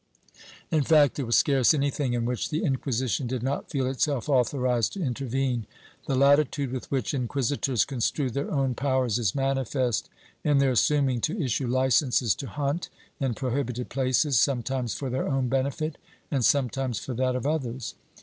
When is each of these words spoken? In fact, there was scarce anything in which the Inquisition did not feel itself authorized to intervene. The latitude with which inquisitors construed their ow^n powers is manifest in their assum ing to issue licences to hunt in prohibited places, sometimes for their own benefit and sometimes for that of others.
In 0.71 0.81
fact, 0.81 1.13
there 1.13 1.27
was 1.27 1.35
scarce 1.35 1.75
anything 1.75 2.13
in 2.13 2.25
which 2.25 2.49
the 2.49 2.63
Inquisition 2.63 3.27
did 3.27 3.43
not 3.43 3.69
feel 3.69 3.85
itself 3.85 4.27
authorized 4.29 4.93
to 4.93 5.03
intervene. 5.03 5.67
The 6.07 6.15
latitude 6.15 6.71
with 6.71 6.89
which 6.89 7.13
inquisitors 7.13 7.85
construed 7.85 8.33
their 8.33 8.47
ow^n 8.47 8.75
powers 8.75 9.19
is 9.19 9.35
manifest 9.35 10.09
in 10.43 10.57
their 10.57 10.71
assum 10.71 11.11
ing 11.11 11.21
to 11.21 11.39
issue 11.39 11.67
licences 11.67 12.33
to 12.33 12.47
hunt 12.47 12.89
in 13.19 13.35
prohibited 13.35 13.89
places, 13.89 14.39
sometimes 14.39 14.95
for 14.95 15.11
their 15.11 15.29
own 15.29 15.49
benefit 15.49 15.99
and 16.31 16.43
sometimes 16.43 16.97
for 16.97 17.13
that 17.13 17.35
of 17.35 17.45
others. 17.45 17.93